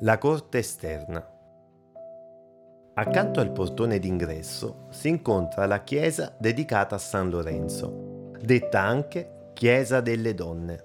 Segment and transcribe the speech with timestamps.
[0.00, 1.26] La corte esterna.
[2.96, 10.02] Accanto al portone d'ingresso si incontra la chiesa dedicata a San Lorenzo, detta anche Chiesa
[10.02, 10.82] delle Donne,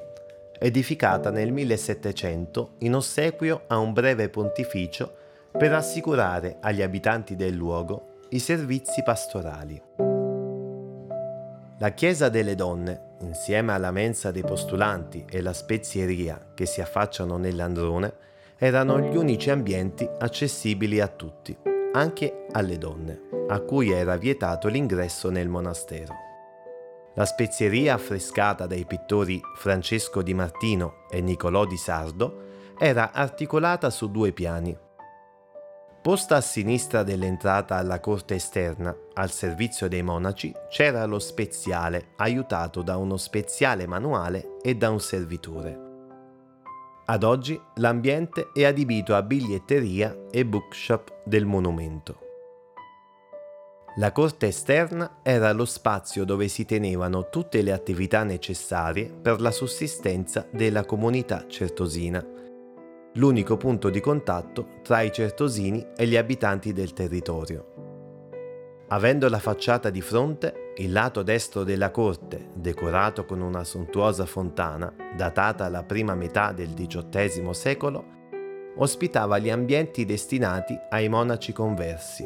[0.57, 5.13] edificata nel 1700 in ossequio a un breve pontificio
[5.51, 9.81] per assicurare agli abitanti del luogo i servizi pastorali.
[11.79, 17.35] La Chiesa delle Donne, insieme alla mensa dei postulanti e la spezieria che si affacciano
[17.35, 18.29] nell'androne,
[18.63, 21.57] erano gli unici ambienti accessibili a tutti,
[21.93, 26.13] anche alle donne, a cui era vietato l'ingresso nel monastero.
[27.15, 34.11] La spezieria affrescata dai pittori Francesco di Martino e Niccolò di Sardo era articolata su
[34.11, 34.77] due piani.
[35.99, 42.83] Posta a sinistra dell'entrata alla corte esterna, al servizio dei monaci, c'era lo speziale, aiutato
[42.83, 45.89] da uno speziale manuale e da un servitore.
[47.11, 52.19] Ad oggi l'ambiente è adibito a biglietteria e bookshop del monumento.
[53.97, 59.51] La corte esterna era lo spazio dove si tenevano tutte le attività necessarie per la
[59.51, 62.25] sussistenza della comunità certosina,
[63.15, 68.85] l'unico punto di contatto tra i certosini e gli abitanti del territorio.
[68.87, 74.93] Avendo la facciata di fronte, il lato destro della corte, decorato con una sontuosa fontana,
[75.15, 78.05] datata alla prima metà del XVIII secolo,
[78.77, 82.25] ospitava gli ambienti destinati ai monaci conversi.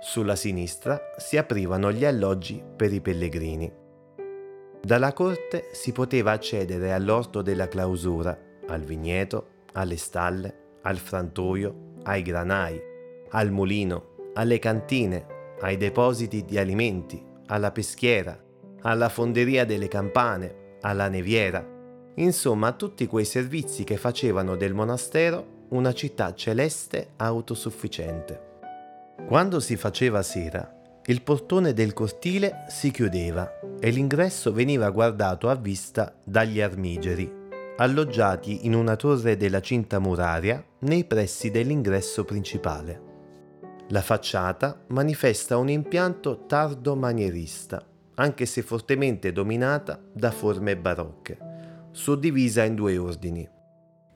[0.00, 3.70] Sulla sinistra si aprivano gli alloggi per i pellegrini.
[4.80, 8.36] Dalla corte si poteva accedere all'orto della clausura,
[8.68, 12.80] al vigneto, alle stalle, al frantoio, ai granai,
[13.30, 15.26] al mulino, alle cantine,
[15.60, 18.38] ai depositi di alimenti, alla peschiera,
[18.82, 21.64] alla fonderia delle campane, alla neviera,
[22.14, 28.46] insomma a tutti quei servizi che facevano del monastero una città celeste autosufficiente.
[29.26, 30.74] Quando si faceva sera,
[31.06, 37.30] il portone del cortile si chiudeva e l'ingresso veniva guardato a vista dagli armigeri,
[37.76, 43.07] alloggiati in una torre della cinta muraria nei pressi dell'ingresso principale.
[43.90, 47.82] La facciata manifesta un impianto tardo-manierista,
[48.16, 51.38] anche se fortemente dominata da forme barocche,
[51.92, 53.48] suddivisa in due ordini.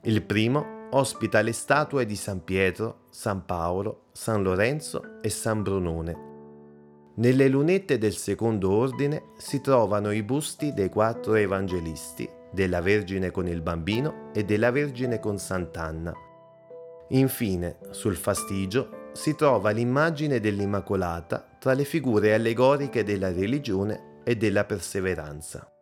[0.03, 6.31] Il primo ospita le statue di San Pietro, San Paolo, San Lorenzo e San Brunone.
[7.15, 13.47] Nelle lunette del secondo ordine si trovano i busti dei quattro evangelisti, della Vergine con
[13.47, 16.13] il bambino e della Vergine con Sant'Anna.
[17.09, 24.65] Infine, sul fastigio si trova l'immagine dell'Immacolata tra le figure allegoriche della religione e della
[24.65, 25.72] perseveranza.